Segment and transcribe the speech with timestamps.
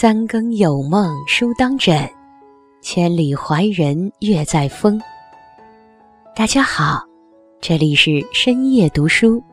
[0.00, 2.10] 三更有梦书当枕，
[2.80, 4.98] 千里怀人月在风。
[6.34, 7.04] 大家好，
[7.60, 9.44] 这里是深夜读书，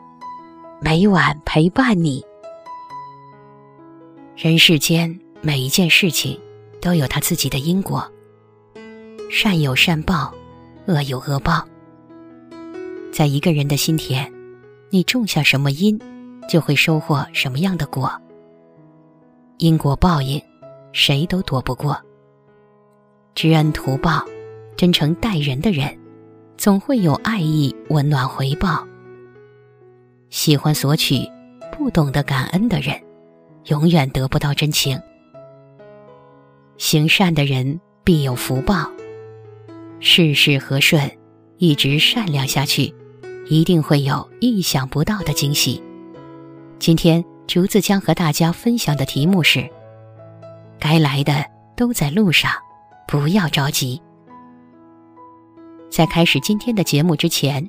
[0.80, 2.24] 每晚陪伴你。
[4.38, 6.40] 人世间每一件事情
[6.82, 8.10] 都有它自己的因果，
[9.30, 10.34] 善有善报，
[10.86, 11.62] 恶有恶报。
[13.12, 14.32] 在一个人的心田，
[14.92, 16.00] 你种下什么因，
[16.48, 18.10] 就会收获什么样的果。
[19.58, 20.40] 因果报应，
[20.92, 22.00] 谁都躲不过。
[23.34, 24.24] 知恩图报、
[24.76, 25.98] 真诚待人的人，
[26.58, 28.88] 总会有爱意温暖回报。
[30.30, 31.28] 喜欢索取、
[31.72, 32.96] 不懂得感恩的人，
[33.66, 35.00] 永远得不到真情。
[36.78, 38.92] 行善的人必有福报。
[40.00, 41.10] 事事和顺，
[41.58, 42.94] 一直善良下去，
[43.48, 45.82] 一定会有意想不到的惊喜。
[46.78, 47.26] 今天。
[47.48, 49.68] 竹子将和大家分享的题目是：
[50.78, 51.46] 该来的
[51.78, 52.52] 都在路上，
[53.08, 54.02] 不要着急。
[55.90, 57.68] 在开始今天的节目之前，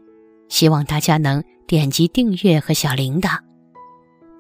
[0.49, 3.39] 希望大家能点击订阅和小铃铛，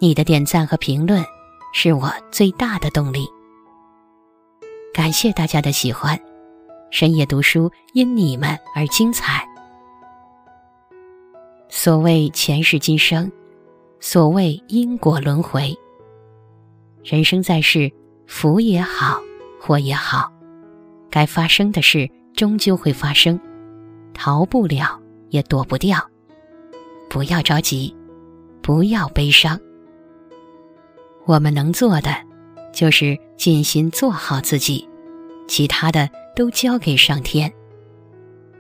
[0.00, 1.25] 你的点赞和评论
[1.72, 3.25] 是我最大的动力。
[4.92, 6.19] 感谢大家的喜欢，
[6.91, 9.47] 深夜读书因你们而精彩。
[11.69, 13.31] 所谓前世今生。
[14.00, 15.74] 所谓因果轮回，
[17.02, 17.91] 人生在世，
[18.27, 19.20] 福也好，
[19.60, 20.32] 祸也好，
[21.10, 23.38] 该发生的事终究会发生，
[24.14, 25.98] 逃不了也躲不掉。
[27.10, 27.94] 不要着急，
[28.62, 29.58] 不要悲伤。
[31.24, 32.10] 我们能做的，
[32.72, 34.88] 就是尽心做好自己，
[35.48, 37.52] 其他的都交给上天。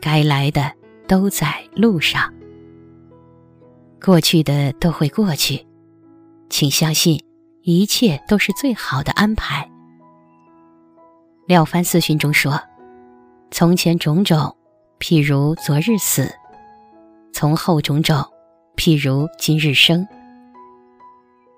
[0.00, 0.72] 该来的
[1.06, 2.32] 都在路上。
[4.02, 5.66] 过去的都会过去，
[6.48, 7.22] 请相信，
[7.62, 9.68] 一切都是最好的安排。
[11.46, 12.60] 廖凡四训中说
[13.50, 14.54] ：“从前种种，
[15.00, 16.24] 譬如昨日死；
[17.32, 18.24] 从后种种，
[18.76, 20.06] 譬如今日生。”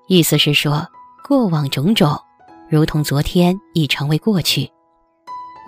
[0.08, 0.86] 意思是说，
[1.28, 2.18] 过往种种
[2.68, 4.70] 如同昨天已成为过去，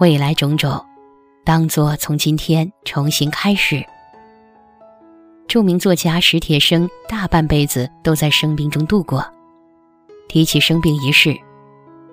[0.00, 0.84] 未来种种
[1.44, 3.84] 当作从今天重新开始。
[5.52, 9.22] 著名作家史铁生大半辈子都在生病中度过。
[10.26, 11.36] 提起生病一事，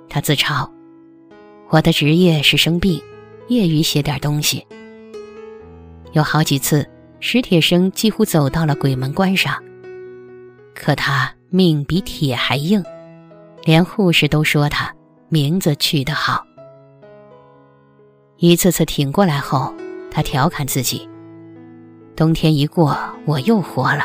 [0.09, 0.69] 他自嘲
[1.71, 3.01] ：“我的职业是生病，
[3.47, 4.67] 业余写点东西。”
[6.11, 6.85] 有好几次，
[7.21, 9.55] 史铁生几乎走到了鬼门关上。
[10.75, 12.83] 可他命比铁还硬，
[13.63, 14.93] 连护士都说他
[15.29, 16.45] 名字取得好。
[18.35, 19.73] 一次次挺过来后，
[20.11, 21.07] 他调侃自己。
[22.19, 24.03] 冬天一过，我又活了，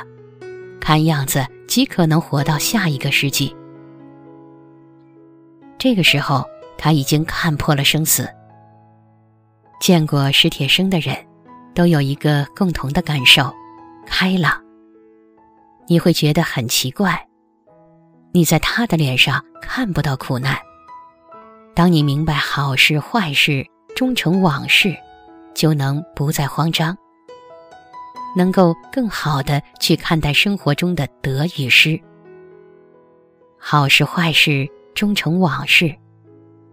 [0.80, 3.52] 看样子极可能活到下一个世纪。
[5.76, 6.44] 这个时候，
[6.78, 8.28] 他已经看破了生死。
[9.80, 11.16] 见过史铁生的人，
[11.74, 13.52] 都有一个共同的感受：
[14.06, 14.62] 开朗。
[15.88, 17.26] 你会觉得很奇怪，
[18.30, 20.56] 你在他的脸上看不到苦难。
[21.74, 24.96] 当你明白好事坏事终成往事，
[25.52, 26.96] 就能不再慌张。
[28.36, 32.00] 能够更好的去看待生活中的得与失，
[33.58, 35.94] 好事坏事终成往事，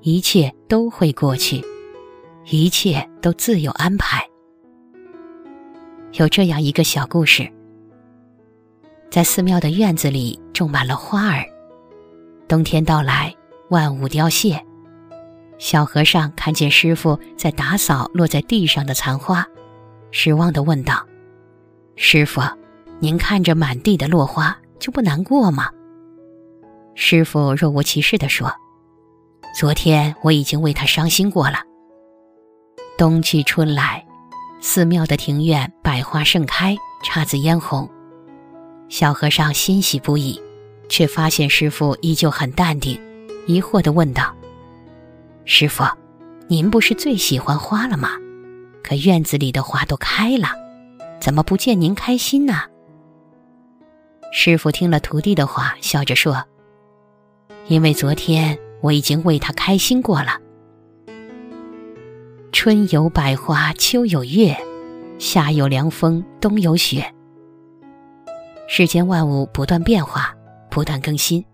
[0.01, 1.63] 一切都会过去，
[2.45, 4.25] 一切都自有安排。
[6.13, 7.49] 有这样一个小故事：
[9.09, 11.45] 在寺庙的院子里种满了花儿，
[12.47, 13.33] 冬天到来，
[13.69, 14.61] 万物凋谢。
[15.57, 19.45] 小和尚看见师傅在打扫落在地上的残花，
[20.11, 21.05] 失望的问道。
[21.95, 22.41] 师傅，
[22.99, 25.69] 您看着满地的落花就不难过吗？
[26.95, 28.51] 师傅若无其事地说
[29.55, 31.59] ：“昨天我已经为他伤心过了。”
[32.97, 34.05] 冬去春来，
[34.59, 37.89] 寺庙的庭院百花盛开，姹紫嫣红。
[38.89, 40.41] 小和尚欣喜不已，
[40.89, 42.99] 却发现师傅依旧很淡定，
[43.47, 44.35] 疑惑地问道
[45.45, 45.83] ：“师傅，
[46.47, 48.09] 您不是最喜欢花了吗？
[48.83, 50.49] 可院子里的花都开了。”
[51.21, 52.63] 怎么不见您开心呢？
[54.33, 56.43] 师傅听了徒弟的话，笑着说
[57.69, 60.39] ：“因为昨天我已经为他开心过了。
[62.51, 64.57] 春有百花，秋有月，
[65.19, 67.13] 夏有凉风，冬有雪。
[68.67, 70.35] 世间万物不断变化，
[70.71, 71.45] 不断更新，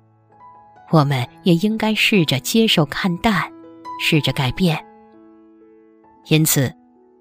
[0.92, 3.44] 我们也应该试着接受、看淡，
[4.00, 4.82] 试着改变。
[6.28, 6.74] 因此。”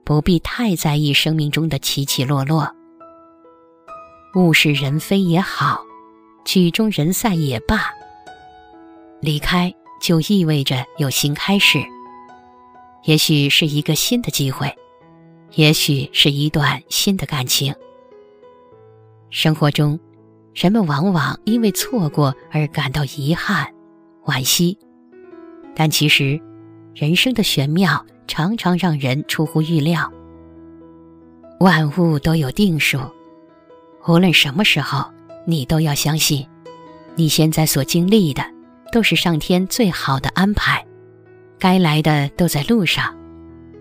[0.07, 2.73] 不必太在意生命中的起起落落，
[4.37, 5.85] 物是人非也好，
[6.45, 7.91] 曲终人散也罢。
[9.21, 11.81] 离开就意味着有新开始。
[13.03, 14.73] 也许是一个新的机会，
[15.55, 17.75] 也许是一段新的感情。
[19.31, 19.99] 生活中，
[20.55, 23.67] 人们往往因为错过而感到遗憾、
[24.25, 24.79] 惋惜，
[25.75, 26.41] 但其实，
[26.95, 30.13] 人生的玄妙常常让人出乎预料。
[31.61, 33.01] 万物都有定数，
[34.07, 35.05] 无论什么时候，
[35.47, 36.47] 你都要相信，
[37.15, 38.45] 你现在所经历的
[38.93, 40.85] 都是上天最好的安排。
[41.59, 43.17] 该来的都在路上，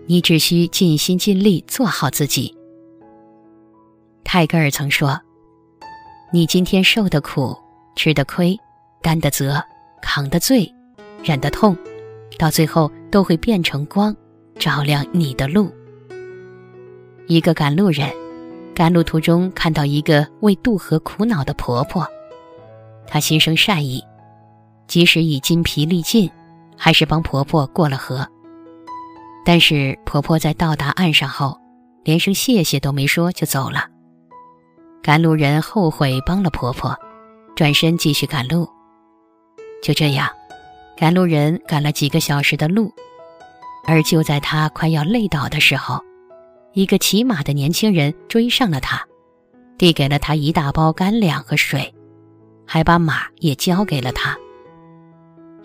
[0.06, 2.56] 你只需尽心尽力做好自己。
[4.24, 5.20] 泰戈尔曾说
[6.32, 7.54] ：“你今天受的苦、
[7.94, 8.58] 吃的亏、
[9.02, 9.62] 担的责、
[10.00, 10.72] 扛的罪、
[11.22, 11.76] 忍的痛，
[12.38, 14.16] 到最后都会变成光，
[14.58, 15.72] 照亮你的路。”
[17.28, 18.10] 一个赶路人，
[18.74, 22.06] 赶路途中看到一个为渡河苦恼的婆婆，
[23.06, 24.02] 他心生善意，
[24.86, 26.30] 即使已筋疲力尽。
[26.78, 28.28] 还是帮婆婆过了河，
[29.46, 31.58] 但是婆婆在到达岸上后，
[32.04, 33.88] 连声谢谢都没说就走了。
[35.02, 36.94] 赶路人后悔帮了婆婆，
[37.54, 38.68] 转身继续赶路。
[39.82, 40.28] 就这样，
[40.98, 42.92] 赶路人赶了几个小时的路，
[43.86, 46.02] 而就在他快要累倒的时候，
[46.72, 49.02] 一个骑马的年轻人追上了他，
[49.78, 51.94] 递给了他一大包干粮和水，
[52.66, 54.36] 还把马也交给了他。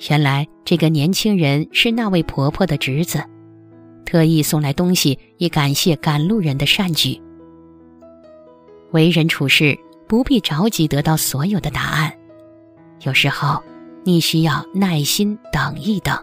[0.10, 3.24] 原来这个年轻人是那位婆婆的侄子，
[4.06, 7.20] 特意送来东西以感谢赶路人的善举。
[8.92, 9.78] 为人处事
[10.08, 12.12] 不必着急得到所有的答案，
[13.04, 13.62] 有时候
[14.04, 16.18] 你需要耐心等一等。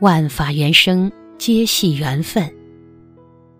[0.00, 2.54] 万法缘生，皆系缘分，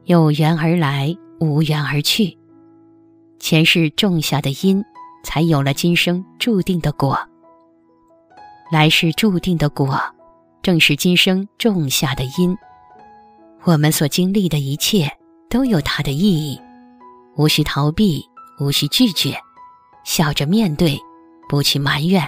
[0.05, 2.37] 有缘而来，无缘而去。
[3.39, 4.85] 前世种下的因，
[5.25, 7.19] 才有了今生注定的果。
[8.71, 9.99] 来世注定的果，
[10.61, 12.55] 正是今生种下的因。
[13.65, 15.11] 我们所经历的一切
[15.49, 16.61] 都有它的意义，
[17.37, 18.23] 无需逃避，
[18.61, 19.35] 无需拒绝，
[20.05, 20.99] 笑着面对，
[21.49, 22.23] 不去埋怨。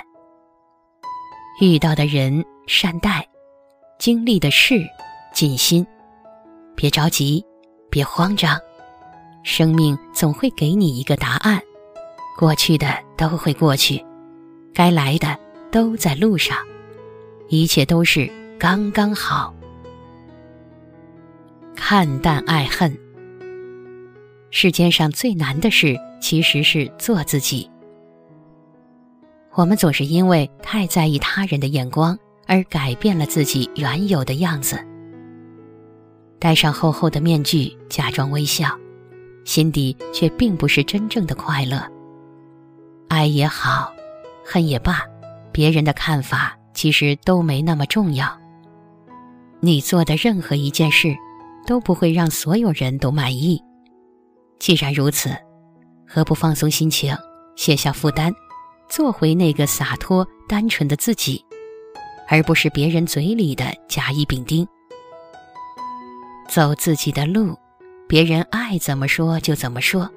[1.61, 3.29] 遇到的人善待，
[3.99, 4.87] 经历的事
[5.35, 5.87] 尽心，
[6.75, 7.45] 别着急，
[7.91, 8.59] 别慌张，
[9.43, 11.61] 生命总会给你一个答案。
[12.39, 12.87] 过去的
[13.17, 14.05] 都会过去，
[14.73, 15.37] 该来的。
[15.71, 16.57] 都在路上，
[17.51, 18.27] 一切都是
[18.59, 19.55] 刚刚好。
[21.77, 22.99] 看淡爱恨，
[24.51, 27.71] 世间上最难的事其实是做自己。
[29.53, 32.19] 我们总是因为太在意他人的眼光，
[32.49, 34.83] 而改变了自己原有的样子，
[36.41, 38.77] 戴上厚厚的面具，假装微笑，
[39.45, 41.81] 心底却并不是真正的快乐。
[43.09, 43.93] 爱也好，
[44.45, 45.03] 恨也罢。
[45.53, 48.39] 别人的看法其实都没那么重要。
[49.61, 51.17] 你做的任何一件事，
[51.67, 53.61] 都不会让所有人都满意。
[54.61, 55.31] 既然如此，
[56.07, 57.13] 何不放松心情，
[57.57, 58.33] 卸下负担，
[58.89, 61.45] 做回那个洒脱单纯的自己，
[62.29, 64.67] 而不是别人嘴里的甲乙丙丁。
[66.49, 67.57] 走自己的路，
[68.07, 70.09] 别人爱怎么说就怎么说。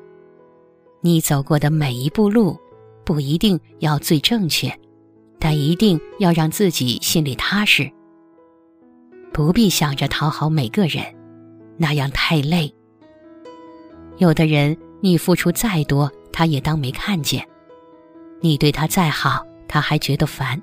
[1.01, 2.59] 你走过的每一步路，
[3.03, 4.71] 不一定要最正确。
[5.43, 7.91] 但一定要让自己心里踏实，
[9.33, 11.03] 不必想着讨好每个人，
[11.77, 12.71] 那样太累。
[14.17, 17.41] 有的人，你付出再多，他也当没看见；
[18.39, 20.61] 你对他再好，他还觉得烦。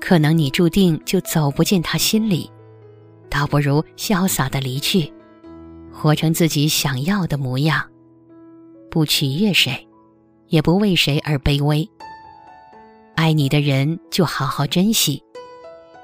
[0.00, 2.50] 可能你注定就走不进他心里，
[3.28, 5.12] 倒不如潇洒的离去，
[5.92, 7.88] 活成自己想要的模样，
[8.90, 9.86] 不取悦谁，
[10.48, 11.88] 也不为谁而卑微。
[13.14, 15.22] 爱你的人就好好珍惜，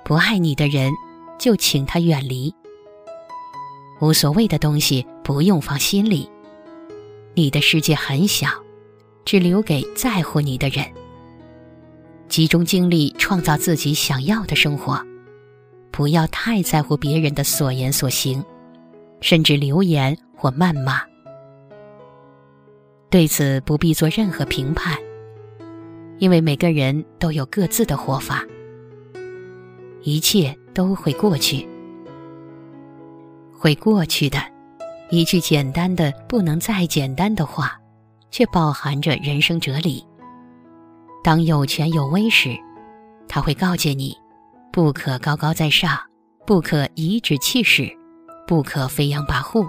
[0.04, 0.92] 不爱你的人
[1.38, 2.54] 就请他远离。
[4.00, 6.30] 无所谓的东西不用放心里。
[7.34, 8.48] 你的世界很小，
[9.24, 10.84] 只留给在乎你的人。
[12.28, 15.00] 集中精力创造自己想要的生活，
[15.90, 18.44] 不要太在乎别人的所言所行，
[19.20, 21.00] 甚至留言或谩骂。
[23.08, 24.96] 对此不必做任何评判。
[26.18, 28.42] 因为每个人都有各自的活法，
[30.02, 31.68] 一切都会过去，
[33.52, 34.38] 会过去的。
[35.10, 37.78] 一句简单的不能再简单的话，
[38.30, 40.02] 却饱含着人生哲理。
[41.26, 42.56] 当有权有威时，
[43.26, 44.16] 他会告诫你：
[44.72, 45.98] 不可高高在上，
[46.46, 47.90] 不可颐指气使，
[48.46, 49.68] 不可飞扬跋扈。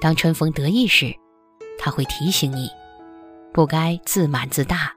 [0.00, 1.14] 当春风得意时，
[1.78, 2.70] 他会提醒你：
[3.52, 4.90] 不该自满自大。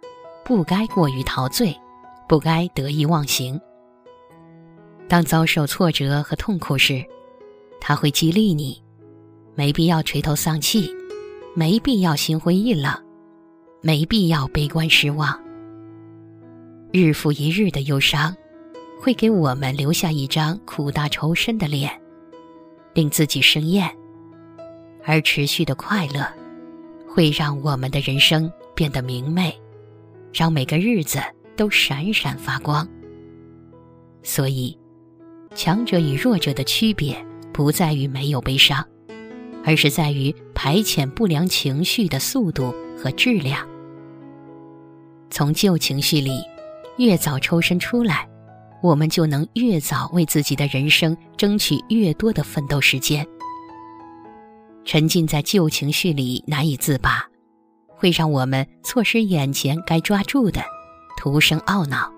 [0.46, 1.78] 不该过于陶醉，
[2.26, 3.60] 不该得意忘形。
[5.10, 7.04] 当遭受挫折和痛苦时，
[7.82, 8.82] 他会激励你，
[9.56, 10.90] 没必要垂头丧气，
[11.54, 12.94] 没必要心灰意冷，
[13.82, 15.40] 没必要悲观失望。
[16.92, 18.36] 日复一日的忧伤，
[19.00, 21.92] 会给我们留下一张苦大仇深的脸，
[22.94, 23.88] 令自己生厌；
[25.04, 26.26] 而持续的快乐，
[27.08, 29.54] 会让我们的人生变得明媚，
[30.34, 31.20] 让每个日子
[31.56, 32.88] 都闪闪发光。
[34.24, 34.78] 所以，
[35.54, 37.16] 强者与弱者的区别，
[37.54, 38.86] 不在于没有悲伤，
[39.68, 43.68] 而是在于排遣不良情绪的速度和质量。
[45.30, 46.42] 从旧情绪里。
[46.98, 48.28] 越早抽身出来，
[48.82, 53.24] 我们就能越早为自己的人生争取越多的奋斗时间。
[54.84, 57.24] 沉浸在旧情绪里难以自拔，
[57.88, 60.64] 会让我们错失眼前该抓住的，
[61.18, 62.12] 徒生懊恼。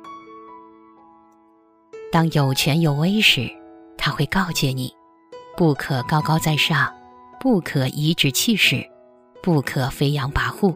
[2.09, 3.49] 当有权有威时，
[3.97, 4.93] 他会告诫你：
[5.57, 6.89] 不可高高在上，
[7.39, 8.85] 不可颐指气使，
[9.41, 10.75] 不可飞扬跋扈。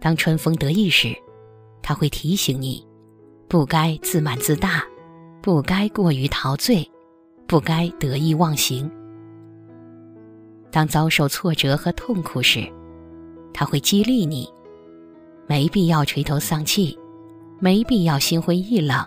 [0.00, 1.14] 当春风得意时，
[1.82, 2.86] 他会提醒你，
[3.46, 4.82] 不该自满自大，
[5.42, 6.90] 不该过于陶醉，
[7.46, 8.90] 不该得意忘形。
[10.70, 12.66] 当遭受挫折和痛苦时，
[13.52, 14.48] 他会激励你，
[15.46, 16.98] 没必要垂头丧气，
[17.58, 19.06] 没必要心灰意冷，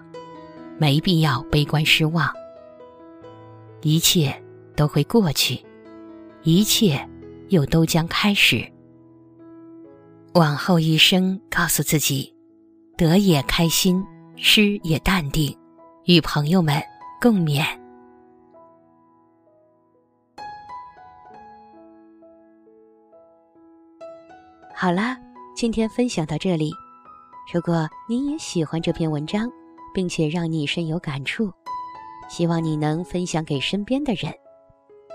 [0.78, 2.32] 没必要悲观失望。
[3.82, 4.34] 一切
[4.76, 5.64] 都会过去，
[6.44, 7.08] 一切
[7.50, 8.66] 又都将开始。
[10.34, 12.34] 往后一生，告诉自己。
[12.98, 14.04] 得也开心，
[14.36, 15.58] 失也淡定，
[16.04, 16.84] 与朋友们
[17.22, 17.64] 共勉。
[24.76, 25.18] 好啦，
[25.56, 26.74] 今天分享到这里。
[27.54, 29.50] 如果你也喜欢这篇文章，
[29.94, 31.50] 并且让你深有感触，
[32.30, 34.34] 希望你能分享给身边的人，